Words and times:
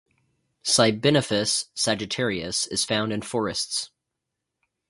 "Sibynophis 0.63 1.65
sagittarius" 1.75 2.65
is 2.65 2.83
found 2.83 3.13
in 3.13 3.21
forests. 3.21 3.91